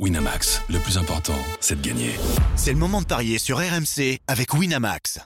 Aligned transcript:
Winamax, 0.00 0.60
le 0.70 0.80
plus 0.80 0.98
important, 0.98 1.38
c'est 1.60 1.80
de 1.80 1.86
gagner. 1.86 2.10
C'est 2.56 2.72
le 2.72 2.78
moment 2.78 3.00
de 3.00 3.06
parier 3.06 3.38
sur 3.38 3.58
RMC 3.58 4.18
avec 4.26 4.52
Winamax. 4.52 5.20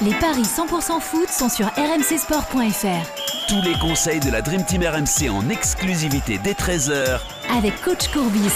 Les 0.00 0.14
paris 0.14 0.42
100% 0.42 1.00
foot 1.00 1.28
sont 1.28 1.48
sur 1.48 1.66
rmcsport.fr. 1.66 3.48
Tous 3.48 3.62
les 3.62 3.76
conseils 3.80 4.20
de 4.20 4.30
la 4.30 4.42
Dream 4.42 4.64
Team 4.64 4.84
RMC 4.84 5.28
en 5.28 5.48
exclusivité 5.50 6.38
dès 6.44 6.52
13h 6.52 7.18
avec 7.50 7.82
coach 7.82 8.06
Courbis. 8.12 8.52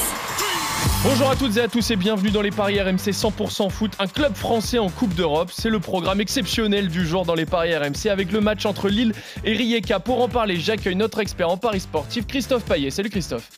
Bonjour 1.02 1.28
à 1.28 1.34
toutes 1.34 1.56
et 1.56 1.62
à 1.62 1.66
tous 1.66 1.90
et 1.90 1.96
bienvenue 1.96 2.30
dans 2.30 2.42
les 2.42 2.52
paris 2.52 2.80
RMC 2.80 3.10
100% 3.10 3.70
foot, 3.70 3.90
un 3.98 4.06
club 4.06 4.36
français 4.36 4.78
en 4.78 4.88
Coupe 4.88 5.14
d'Europe. 5.14 5.50
C'est 5.52 5.68
le 5.68 5.80
programme 5.80 6.20
exceptionnel 6.20 6.86
du 6.86 7.04
jour 7.04 7.24
dans 7.24 7.34
les 7.34 7.46
paris 7.46 7.76
RMC 7.76 8.08
avec 8.08 8.30
le 8.30 8.40
match 8.40 8.66
entre 8.66 8.88
Lille 8.88 9.14
et 9.42 9.52
Rijeka. 9.52 9.98
Pour 9.98 10.22
en 10.22 10.28
parler, 10.28 10.60
j'accueille 10.60 10.94
notre 10.94 11.18
expert 11.18 11.50
en 11.50 11.56
paris 11.56 11.80
sportif, 11.80 12.28
Christophe 12.28 12.62
Paillet. 12.64 12.90
Salut 12.92 13.10
Christophe. 13.10 13.50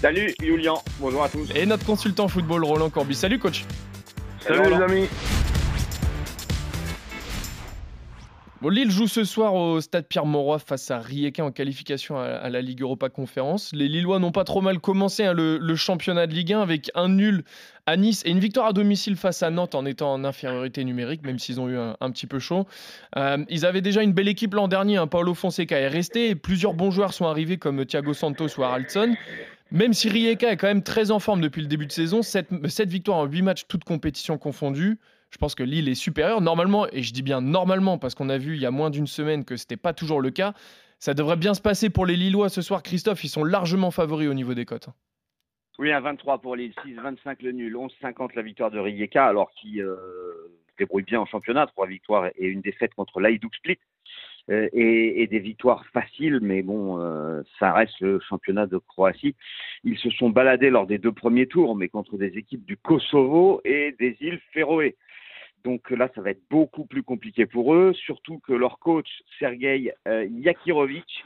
Salut 0.00 0.32
Julien, 0.40 0.74
bonjour 1.00 1.24
à 1.24 1.28
tous. 1.28 1.50
Et 1.56 1.66
notre 1.66 1.84
consultant 1.84 2.28
football 2.28 2.64
Roland 2.64 2.88
Corbis. 2.88 3.16
Salut 3.16 3.40
coach. 3.40 3.64
Salut, 4.38 4.70
les 4.70 4.76
amis. 4.76 5.08
Bon, 8.62 8.68
Lille 8.68 8.92
joue 8.92 9.08
ce 9.08 9.24
soir 9.24 9.54
au 9.54 9.80
stade 9.80 10.06
Pierre-Mauroy 10.06 10.60
face 10.60 10.92
à 10.92 11.00
Rijeka 11.00 11.44
en 11.44 11.50
qualification 11.50 12.16
à, 12.16 12.48
la 12.48 12.60
Ligue 12.60 12.82
Europa 12.82 13.08
Conférence. 13.08 13.72
Les 13.72 13.88
Lillois 13.88 14.20
n'ont 14.20 14.30
pas 14.30 14.44
trop 14.44 14.60
mal 14.60 14.78
commencé 14.78 15.24
hein, 15.24 15.32
le, 15.32 15.74
championnat 15.74 16.28
de 16.28 16.34
Ligue 16.34 16.52
1 16.52 16.60
avec 16.60 16.92
un 16.94 17.08
nul 17.08 17.42
à 17.86 17.96
Nice 17.96 18.22
et 18.24 18.30
une 18.30 18.38
victoire 18.38 18.66
à 18.66 18.72
domicile 18.72 19.16
face 19.16 19.42
à 19.42 19.50
Nantes 19.50 19.74
en 19.74 19.84
étant 19.84 20.12
en 20.12 20.24
infériorité 20.24 20.84
numérique, 20.84 21.24
même 21.24 21.40
s'ils 21.40 21.60
ont 21.60 21.68
eu 21.68 21.76
un, 21.76 22.10
petit 22.12 22.26
peu 22.26 22.38
chaud. 22.38 22.66
Euh, 23.16 23.38
ils 23.48 23.66
avaient 23.66 23.80
déjà 23.80 24.02
une 24.02 24.12
belle 24.12 24.28
équipe 24.28 24.54
l'an 24.54 24.68
dernier. 24.68 24.96
Hein. 24.96 25.08
Paulo 25.08 25.34
Fonseca 25.34 25.76
est 25.76 25.88
resté 25.88 26.30
et 26.30 26.34
plusieurs 26.36 26.74
bons 26.74 26.92
joueurs 26.92 27.12
sont 27.12 27.26
arrivés 27.26 27.56
comme 27.58 27.84
Thiago 27.84 28.14
Santos 28.14 28.58
ou 28.58 28.62
Haraldson. 28.62 29.16
Même 29.70 29.92
si 29.92 30.08
Rijeka 30.08 30.50
est 30.50 30.56
quand 30.56 30.66
même 30.66 30.82
très 30.82 31.10
en 31.10 31.18
forme 31.18 31.40
depuis 31.40 31.60
le 31.60 31.68
début 31.68 31.86
de 31.86 31.92
saison, 31.92 32.22
7, 32.22 32.48
victoires 32.86 33.18
en 33.18 33.26
8 33.26 33.42
matchs, 33.42 33.66
toutes 33.68 33.84
compétitions 33.84 34.38
confondues, 34.38 34.98
je 35.30 35.36
pense 35.36 35.54
que 35.54 35.62
Lille 35.62 35.88
est 35.88 35.94
supérieure. 35.94 36.40
Normalement, 36.40 36.86
et 36.90 37.02
je 37.02 37.12
dis 37.12 37.22
bien 37.22 37.42
normalement, 37.42 37.98
parce 37.98 38.14
qu'on 38.14 38.30
a 38.30 38.38
vu 38.38 38.54
il 38.54 38.62
y 38.62 38.66
a 38.66 38.70
moins 38.70 38.88
d'une 38.88 39.06
semaine 39.06 39.44
que 39.44 39.56
ce 39.56 39.64
n'était 39.64 39.76
pas 39.76 39.92
toujours 39.92 40.22
le 40.22 40.30
cas, 40.30 40.54
ça 40.98 41.12
devrait 41.12 41.36
bien 41.36 41.52
se 41.52 41.60
passer 41.60 41.90
pour 41.90 42.06
les 42.06 42.16
Lillois 42.16 42.48
ce 42.48 42.62
soir. 42.62 42.82
Christophe, 42.82 43.22
ils 43.24 43.28
sont 43.28 43.44
largement 43.44 43.90
favoris 43.90 44.28
au 44.28 44.34
niveau 44.34 44.54
des 44.54 44.64
cotes. 44.64 44.88
Oui, 45.78 45.92
un 45.92 46.00
23 46.00 46.40
pour 46.40 46.56
Lille, 46.56 46.72
6-25 46.84 47.36
le 47.42 47.52
nul, 47.52 47.76
11-50 47.76 48.30
la 48.34 48.42
victoire 48.42 48.70
de 48.70 48.80
Rijeka, 48.80 49.26
alors 49.26 49.50
qui 49.52 49.80
euh, 49.80 49.94
débrouille 50.78 51.04
bien 51.04 51.20
en 51.20 51.26
championnat, 51.26 51.66
trois 51.66 51.86
victoires 51.86 52.30
et 52.36 52.46
une 52.46 52.62
défaite 52.62 52.94
contre 52.94 53.20
l'Aïdouk 53.20 53.54
Split. 53.54 53.78
Euh, 54.50 54.68
et, 54.72 55.26
des 55.26 55.40
victoires 55.40 55.84
faciles, 55.92 56.38
mais 56.40 56.62
bon, 56.62 56.98
euh, 56.98 57.42
ça 57.58 57.72
reste 57.74 58.00
le 58.00 58.18
championnat 58.20 58.66
de 58.66 58.78
Croatie. 58.78 59.34
Ils 59.84 59.98
se 59.98 60.08
sont 60.10 60.30
baladés 60.30 60.70
lors 60.70 60.86
des 60.86 60.96
deux 60.96 61.12
premiers 61.12 61.46
tours, 61.46 61.76
mais 61.76 61.88
contre 61.88 62.16
des 62.16 62.38
équipes 62.38 62.64
du 62.64 62.78
Kosovo 62.78 63.60
et 63.66 63.94
des 63.98 64.16
îles 64.20 64.40
Féroé. 64.52 64.96
Donc 65.64 65.90
là, 65.90 66.08
ça 66.14 66.22
va 66.22 66.30
être 66.30 66.40
beaucoup 66.48 66.86
plus 66.86 67.02
compliqué 67.02 67.44
pour 67.44 67.74
eux, 67.74 67.92
surtout 67.92 68.38
que 68.38 68.54
leur 68.54 68.78
coach, 68.78 69.08
Sergei 69.38 69.92
euh, 70.06 70.24
Yakirovic, 70.30 71.24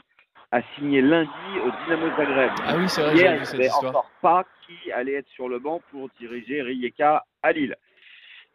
a 0.51 0.61
signé 0.75 1.01
lundi 1.01 1.29
au 1.65 1.71
Dynamo 1.85 2.13
Zagreb. 2.17 2.51
Ah 2.65 2.75
oui, 2.77 2.89
c'est 2.89 3.01
vrai, 3.01 3.15
Hier, 3.15 3.35
il 3.35 3.39
ne 3.39 3.45
savait 3.45 3.71
encore 3.71 4.11
pas 4.21 4.45
qui 4.65 4.91
allait 4.91 5.13
être 5.13 5.29
sur 5.29 5.47
le 5.47 5.59
banc 5.59 5.81
pour 5.91 6.09
diriger 6.19 6.61
Rijeka 6.61 7.25
à 7.41 7.51
Lille. 7.53 7.77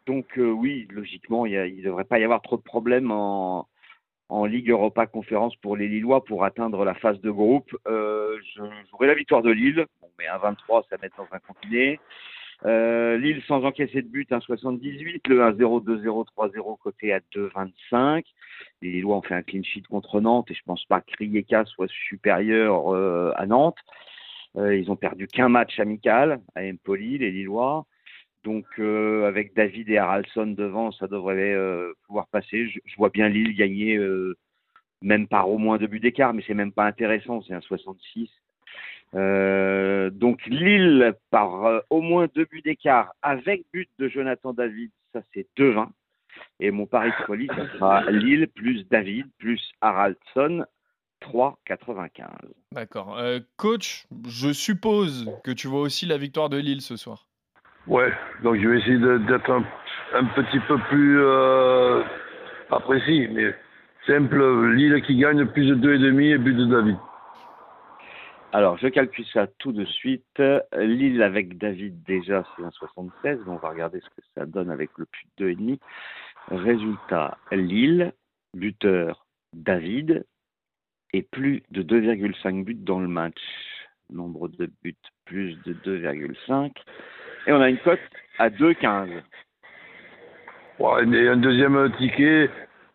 Donc 0.05 0.33
oui, 0.37 0.87
logiquement, 0.91 1.45
il 1.45 1.53
ne 1.53 1.83
devrait 1.83 2.03
pas 2.03 2.19
y 2.19 2.23
avoir 2.23 2.41
trop 2.41 2.57
de 2.57 2.61
problèmes 2.61 3.11
en, 3.11 3.67
en 4.29 4.45
Ligue 4.45 4.69
Europa 4.69 5.07
Conférence 5.07 5.55
pour 5.57 5.75
les 5.75 5.87
Lillois 5.87 6.23
pour 6.23 6.45
atteindre 6.45 6.85
la 6.85 6.93
phase 6.93 7.19
de 7.21 7.31
groupe. 7.31 7.75
Euh, 7.87 8.37
je 8.55 9.05
la 9.05 9.15
victoire 9.15 9.41
de 9.41 9.49
Lille, 9.49 9.85
bon, 10.01 10.09
mais 10.17 10.27
un 10.27 10.37
23, 10.37 10.85
ça 10.89 10.97
met 11.01 11.09
dans 11.17 11.27
un 11.31 11.39
combiné. 11.39 11.99
Euh, 12.65 13.17
Lille 13.17 13.41
sans 13.47 13.63
encaisser 13.63 14.01
de 14.01 14.07
but, 14.07 14.29
1,78. 14.29 15.21
Le 15.27 15.41
1-0, 15.41 15.83
2-0, 15.83 16.25
3-0 16.37 16.77
côté 16.79 17.13
à 17.13 17.19
2,25. 17.35 18.23
Les 18.81 18.91
Lillois 18.91 19.17
ont 19.17 19.21
fait 19.21 19.35
un 19.35 19.41
clean 19.41 19.63
sheet 19.63 19.83
contre 19.89 20.19
Nantes 20.19 20.51
et 20.51 20.53
je 20.53 20.63
pense 20.65 20.83
pas 20.85 21.01
que 21.01 21.11
Rijeka 21.17 21.65
soit 21.65 21.89
supérieur 21.89 22.93
euh, 22.93 23.31
à 23.35 23.45
Nantes. 23.45 23.77
Euh, 24.57 24.75
ils 24.75 24.91
ont 24.91 24.95
perdu 24.95 25.27
qu'un 25.27 25.49
match 25.49 25.79
amical 25.79 26.41
à 26.55 26.61
Empoli, 26.63 27.17
les 27.17 27.31
Lillois. 27.31 27.85
Donc 28.43 28.65
euh, 28.79 29.27
avec 29.27 29.53
David 29.53 29.89
et 29.89 29.97
Haralson 29.97 30.47
devant, 30.47 30.91
ça 30.91 31.07
devrait 31.07 31.53
euh, 31.53 31.93
pouvoir 32.07 32.27
passer. 32.27 32.69
Je, 32.69 32.95
vois 32.95 33.09
bien 33.09 33.27
Lille 33.27 33.55
gagner 33.55 33.97
euh, 33.97 34.37
même 35.01 35.27
par 35.27 35.49
au 35.49 35.57
moins 35.57 35.77
deux 35.77 35.87
buts 35.87 35.99
d'écart, 35.99 36.33
mais 36.33 36.43
c'est 36.47 36.53
même 36.53 36.71
pas 36.71 36.85
intéressant, 36.85 37.41
c'est 37.41 37.53
un 37.53 37.61
66. 37.61 38.29
donc 39.13 40.45
Lille 40.45 41.13
par 41.31 41.83
au 41.89 42.01
moins 42.01 42.27
deux 42.33 42.45
buts 42.45 42.61
d'écart 42.61 43.13
avec 43.21 43.65
but 43.73 43.89
de 43.99 44.07
Jonathan 44.07 44.53
David, 44.53 44.91
ça 45.13 45.21
c'est 45.33 45.47
2-20. 45.57 45.89
Et 46.61 46.71
mon 46.71 46.85
pari 46.85 47.09
de 47.09 47.25
folie, 47.25 47.47
ça 47.47 47.69
sera 47.73 48.09
Lille 48.09 48.47
plus 48.47 48.87
David 48.87 49.25
plus 49.37 49.61
Haraldson 49.81 50.63
3,95. 51.21 52.29
D'accord. 52.71 53.19
coach, 53.57 54.07
je 54.25 54.53
suppose 54.53 55.29
que 55.43 55.51
tu 55.51 55.67
vois 55.67 55.81
aussi 55.81 56.05
la 56.05 56.17
victoire 56.17 56.47
de 56.47 56.57
Lille 56.57 56.81
ce 56.81 56.95
soir. 56.95 57.28
Ouais, 57.89 58.13
donc 58.43 58.55
je 58.57 58.69
vais 58.69 58.77
essayer 58.77 58.99
d'être 58.99 59.49
un, 59.49 60.23
petit 60.35 60.59
peu 60.67 60.77
plus 60.89 61.19
euh, 61.19 62.03
précis, 62.69 63.27
mais 63.31 63.55
simple, 64.05 64.73
Lille 64.75 65.01
qui 65.01 65.17
gagne 65.17 65.43
plus 65.47 65.65
de 65.65 65.75
2,5 65.75 66.21
et 66.21 66.37
but 66.37 66.53
de 66.53 66.65
David. 66.65 66.97
Alors, 68.53 68.77
je 68.77 68.89
calcule 68.89 69.25
ça 69.33 69.47
tout 69.57 69.71
de 69.71 69.85
suite. 69.85 70.39
Lille 70.77 71.23
avec 71.23 71.57
David 71.57 72.03
déjà, 72.03 72.43
c'est 72.55 72.63
un 72.63 72.69
76. 72.69 73.39
On 73.47 73.55
va 73.55 73.69
regarder 73.69 73.99
ce 74.01 74.09
que 74.09 74.27
ça 74.35 74.45
donne 74.45 74.69
avec 74.69 74.91
le 74.97 75.05
plus 75.05 75.25
de 75.37 75.49
2,5. 75.49 75.79
Résultat, 76.51 77.39
Lille, 77.51 78.13
buteur 78.53 79.25
David, 79.53 80.25
et 81.13 81.23
plus 81.23 81.63
de 81.71 81.81
2,5 81.81 82.63
buts 82.63 82.75
dans 82.75 82.99
le 82.99 83.07
match. 83.07 83.41
Nombre 84.11 84.47
de 84.47 84.69
buts, 84.83 84.95
plus 85.25 85.55
de 85.65 85.73
2,5. 85.73 86.71
Et 87.49 87.51
on 87.51 87.61
a 87.61 87.69
une 87.69 87.79
cote 87.79 87.99
à 88.37 88.51
2,15. 88.51 89.09
et 90.79 91.27
un 91.27 91.37
deuxième 91.37 91.91
ticket, 91.97 92.47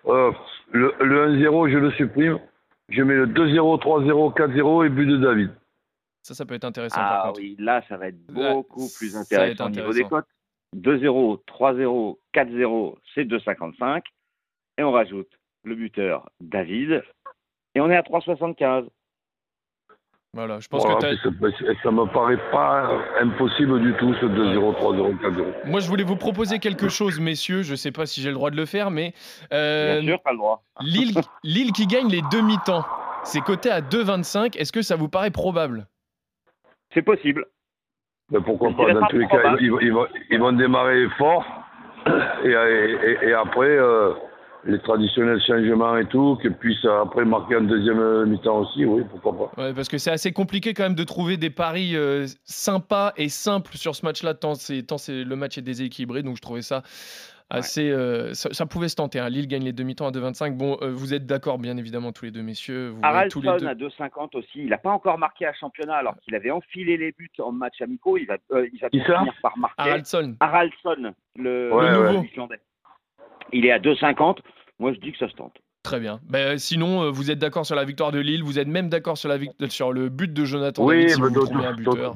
euh, 0.06 0.30
le, 0.70 0.94
1-0, 1.00 1.72
je 1.72 1.78
le 1.78 1.90
supprime. 1.90 2.38
Je 2.88 3.02
mets 3.02 3.14
le 3.14 3.26
2-0, 3.26 3.80
3-0, 3.82 4.32
4-0 4.36 4.86
et 4.86 4.88
but 4.90 5.06
de 5.06 5.16
David. 5.16 5.50
Ça, 6.22 6.34
ça 6.34 6.46
peut 6.46 6.54
être 6.54 6.64
intéressant. 6.64 7.00
Ah 7.00 7.32
oui, 7.36 7.56
là, 7.58 7.82
ça 7.88 7.96
va 7.96 8.06
être 8.06 8.26
beaucoup 8.26 8.88
plus 8.96 9.16
intéressant, 9.16 9.66
au 9.66 9.70
niveau 9.70 9.92
des 9.92 10.04
cotes. 10.04 10.28
2-0, 10.76 11.44
3-0, 11.46 12.18
4-0, 12.32 12.94
c'est 13.12 13.24
2,55. 13.24 14.02
Et 14.78 14.84
on 14.84 14.92
rajoute 14.92 15.32
le 15.64 15.74
buteur 15.74 16.30
David. 16.40 17.02
Et 17.74 17.80
on 17.80 17.90
est 17.90 17.96
à 17.96 18.02
3,75. 18.02 18.86
Voilà, 20.34 20.58
je 20.58 20.66
pense 20.66 20.84
que 20.84 20.90
ça, 20.90 21.90
me 21.92 22.12
paraît 22.12 22.40
pas 22.50 22.90
impossible 23.20 23.80
du 23.80 23.94
tout 23.94 24.12
ce 24.14 24.26
2-0, 24.26 24.74
3-0, 24.80 25.18
4-0. 25.20 25.44
Moi, 25.66 25.78
je 25.78 25.86
voulais 25.86 26.02
vous 26.02 26.16
proposer 26.16 26.58
quelque 26.58 26.88
chose, 26.88 27.20
messieurs. 27.20 27.62
Je 27.62 27.70
ne 27.70 27.76
sais 27.76 27.92
pas 27.92 28.04
si 28.04 28.20
j'ai 28.20 28.30
le 28.30 28.34
droit 28.34 28.50
de 28.50 28.56
le 28.56 28.66
faire, 28.66 28.90
mais 28.90 29.14
euh, 29.52 30.00
bien 30.00 30.14
sûr, 30.14 30.22
pas 30.22 30.32
le 30.32 30.38
droit. 30.38 30.64
Lille, 30.80 31.14
Lille 31.44 31.70
qui 31.70 31.86
gagne 31.86 32.08
les 32.08 32.22
demi-temps, 32.32 32.84
c'est 33.22 33.42
coté 33.42 33.70
à 33.70 33.80
2,25. 33.80 34.58
Est-ce 34.58 34.72
que 34.72 34.82
ça 34.82 34.96
vous 34.96 35.08
paraît 35.08 35.30
probable? 35.30 35.86
C'est 36.92 37.02
possible. 37.02 37.46
Mais 38.32 38.40
pourquoi 38.40 38.72
pas 38.72 38.92
Dans 38.92 39.06
tous 39.06 39.18
les 39.18 39.28
cas, 39.28 39.56
ils, 39.60 40.40
vont, 40.40 40.52
démarrer 40.52 41.08
fort 41.16 41.44
et, 42.44 43.32
après. 43.34 43.78
Euh, 43.78 44.14
les 44.66 44.78
traditionnels 44.78 45.40
changements 45.46 45.96
et 45.96 46.06
tout, 46.06 46.36
qu'ils 46.40 46.54
puissent 46.54 46.84
après 46.84 47.24
marquer 47.24 47.56
en 47.56 47.62
deuxième 47.62 48.24
mi-temps 48.26 48.60
aussi, 48.60 48.84
oui, 48.84 49.02
pourquoi 49.10 49.50
pas. 49.54 49.62
Ouais, 49.62 49.74
parce 49.74 49.88
que 49.88 49.98
c'est 49.98 50.10
assez 50.10 50.32
compliqué 50.32 50.74
quand 50.74 50.84
même 50.84 50.94
de 50.94 51.04
trouver 51.04 51.36
des 51.36 51.50
paris 51.50 51.96
euh, 51.96 52.26
sympas 52.44 53.12
et 53.16 53.28
simples 53.28 53.76
sur 53.76 53.94
ce 53.94 54.04
match-là, 54.04 54.34
tant, 54.34 54.54
tant 54.86 54.96
le 55.08 55.34
match 55.34 55.58
est 55.58 55.62
déséquilibré, 55.62 56.22
donc 56.22 56.36
je 56.36 56.42
trouvais 56.42 56.62
ça 56.62 56.82
assez. 57.50 57.90
Euh, 57.90 58.32
ça, 58.32 58.66
pouvait 58.66 58.88
se 58.88 58.96
tenter. 58.96 59.18
Hein. 59.18 59.28
Lille 59.28 59.46
gagne 59.46 59.64
les 59.64 59.72
demi-temps 59.72 60.06
à 60.06 60.10
2,25. 60.10 60.56
Bon, 60.56 60.78
euh, 60.80 60.90
vous 60.90 61.12
êtes 61.14 61.26
d'accord, 61.26 61.58
bien 61.58 61.76
évidemment, 61.76 62.12
tous 62.12 62.24
les 62.24 62.30
deux, 62.30 62.42
messieurs. 62.42 62.88
Vous 62.88 63.00
Haraldson 63.02 63.40
tous 63.40 63.46
les 63.46 63.58
deux... 63.58 63.66
à 63.66 63.74
2,50 63.74 64.36
aussi. 64.36 64.60
Il 64.60 64.68
n'a 64.70 64.78
pas 64.78 64.90
encore 64.90 65.18
marqué 65.18 65.46
à 65.46 65.52
championnat, 65.52 65.96
alors 65.96 66.16
qu'il 66.20 66.34
avait 66.34 66.50
enfilé 66.50 66.96
les 66.96 67.12
buts 67.12 67.30
en 67.38 67.52
match 67.52 67.80
amicaux. 67.80 68.16
Il 68.16 68.26
va, 68.26 68.38
il 68.50 68.78
va 68.80 68.88
finir 68.88 69.34
par 69.42 69.58
marquer. 69.58 69.82
Haraldson. 69.82 70.36
Haraldson, 70.40 71.14
le, 71.36 71.68
le 71.68 72.12
nouveau. 72.12 72.24
Il 73.52 73.66
est 73.66 73.72
à 73.72 73.78
2,50. 73.78 74.38
Moi, 74.78 74.92
je 74.92 75.00
dis 75.00 75.12
que 75.12 75.18
ça 75.18 75.28
se 75.28 75.34
tente. 75.34 75.54
Très 75.84 76.00
bien. 76.00 76.18
Ben, 76.30 76.58
sinon, 76.58 77.02
euh, 77.02 77.10
vous 77.10 77.30
êtes 77.30 77.38
d'accord 77.38 77.66
sur 77.66 77.76
la 77.76 77.84
victoire 77.84 78.10
de 78.10 78.18
Lille, 78.18 78.42
vous 78.42 78.58
êtes 78.58 78.66
même 78.66 78.88
d'accord 78.88 79.18
sur, 79.18 79.28
la 79.28 79.36
sur 79.68 79.92
le 79.92 80.08
but 80.08 80.32
de 80.32 80.44
Jonathan 80.46 80.82
Oui, 80.82 81.06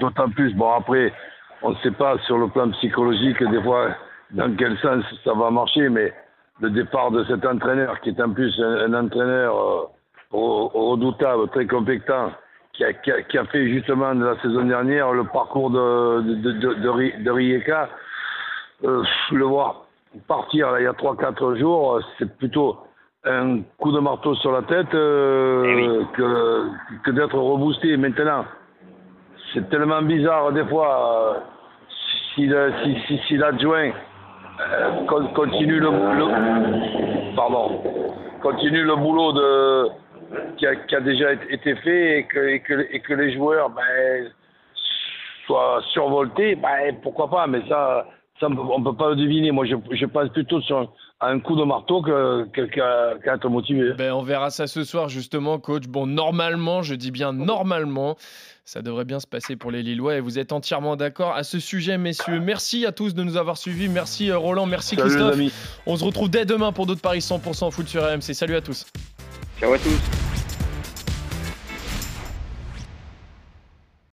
d'autant 0.00 0.30
plus. 0.30 0.54
Bon, 0.54 0.72
après, 0.72 1.12
on 1.62 1.70
ne 1.72 1.76
sait 1.82 1.90
pas 1.90 2.16
sur 2.26 2.38
le 2.38 2.48
plan 2.48 2.70
psychologique, 2.70 3.42
des 3.42 3.62
fois, 3.62 3.90
dans 4.30 4.56
quel 4.56 4.78
sens 4.78 5.04
ça 5.22 5.34
va 5.34 5.50
marcher, 5.50 5.90
mais 5.90 6.14
le 6.60 6.70
départ 6.70 7.10
de 7.10 7.24
cet 7.24 7.44
entraîneur, 7.44 8.00
qui 8.00 8.08
est 8.08 8.20
en 8.22 8.30
plus 8.30 8.58
un, 8.58 8.94
entraîneur 8.94 9.54
euh, 9.54 9.82
redoutable, 10.32 11.48
très 11.50 11.66
compétent, 11.66 12.32
qui 12.72 12.84
a, 12.84 12.94
qui, 12.94 13.38
a, 13.38 13.44
fait 13.46 13.68
justement 13.68 14.14
de 14.14 14.24
la 14.24 14.40
saison 14.40 14.64
dernière 14.64 15.12
le 15.12 15.24
parcours 15.24 15.70
de, 15.70 16.22
de, 16.22 16.52
de, 16.52 16.52
de, 16.74 17.22
de 17.22 17.30
Rijeka, 17.30 17.90
euh, 18.84 19.02
le 19.32 19.44
voir 19.44 19.87
partir 20.26 20.72
là, 20.72 20.80
il 20.80 20.84
y 20.84 20.86
a 20.86 20.92
3-4 20.92 21.58
jours, 21.58 22.00
c'est 22.18 22.36
plutôt 22.36 22.78
un 23.24 23.60
coup 23.78 23.92
de 23.92 23.98
marteau 23.98 24.34
sur 24.36 24.52
la 24.52 24.62
tête 24.62 24.94
euh, 24.94 26.02
eh 26.02 26.16
que, 26.16 26.68
que 27.04 27.10
d'être 27.10 27.36
reboosté. 27.36 27.96
Maintenant, 27.96 28.44
c'est 29.52 29.68
tellement 29.68 30.02
bizarre 30.02 30.52
des 30.52 30.64
fois 30.64 31.36
euh, 31.36 31.40
si, 32.34 32.50
si, 33.06 33.20
si, 33.26 33.36
l'adjoint 33.36 33.90
euh, 34.60 35.06
continue 35.34 35.80
le, 35.80 35.90
le, 35.90 37.34
pardon 37.36 37.82
continue 38.40 38.84
le 38.84 38.96
boulot 38.96 39.32
de 39.32 39.88
qui 40.56 40.66
a, 40.66 40.76
qui 40.76 40.94
a 40.94 41.00
déjà 41.00 41.32
été 41.32 41.74
fait 41.76 42.18
et 42.18 42.24
que, 42.24 42.38
et 42.38 42.60
que, 42.60 42.86
et 42.90 43.00
que 43.00 43.14
les 43.14 43.34
joueurs 43.34 43.70
ben, 43.70 44.30
soient 45.46 45.80
survoltés, 45.92 46.54
ben, 46.54 46.96
pourquoi 47.02 47.28
pas, 47.28 47.46
mais 47.46 47.62
ça, 47.68 48.06
ça 48.40 48.46
on 48.48 48.78
ne 48.78 48.84
peut 48.84 48.96
pas 48.96 49.10
le 49.10 49.16
deviner. 49.16 49.50
Moi, 49.50 49.66
je, 49.66 49.74
je 49.90 50.06
pense 50.06 50.28
plutôt 50.30 50.60
sur 50.60 50.92
un 51.20 51.40
coup 51.40 51.56
de 51.56 51.64
marteau 51.64 52.00
que 52.00 52.46
quelqu'un 52.54 53.18
qu'à 53.24 53.34
être 53.34 53.48
motivé. 53.48 53.92
Ben, 53.94 54.12
on 54.12 54.22
verra 54.22 54.50
ça 54.50 54.66
ce 54.66 54.84
soir, 54.84 55.08
justement, 55.08 55.58
coach. 55.58 55.84
Bon, 55.88 56.06
normalement, 56.06 56.82
je 56.82 56.94
dis 56.94 57.10
bien 57.10 57.32
normalement, 57.32 58.16
ça 58.64 58.82
devrait 58.82 59.04
bien 59.04 59.18
se 59.18 59.26
passer 59.26 59.56
pour 59.56 59.70
les 59.70 59.82
Lillois 59.82 60.16
et 60.16 60.20
vous 60.20 60.38
êtes 60.38 60.52
entièrement 60.52 60.96
d'accord 60.96 61.34
à 61.34 61.42
ce 61.42 61.58
sujet, 61.58 61.98
messieurs. 61.98 62.40
Merci 62.40 62.86
à 62.86 62.92
tous 62.92 63.14
de 63.14 63.22
nous 63.22 63.36
avoir 63.36 63.56
suivis. 63.56 63.88
Merci 63.88 64.30
euh, 64.30 64.38
Roland, 64.38 64.66
merci 64.66 64.96
Christophe. 64.96 65.38
On 65.86 65.96
se 65.96 66.04
retrouve 66.04 66.30
dès 66.30 66.44
demain 66.44 66.72
pour 66.72 66.86
d'autres 66.86 67.02
paris 67.02 67.20
100% 67.20 67.72
foot 67.72 67.88
sur 67.88 68.02
RMC. 68.02 68.34
Salut 68.34 68.56
à 68.56 68.60
tous. 68.60 68.86
Ciao 69.58 69.72
à 69.72 69.78
tous. 69.78 70.27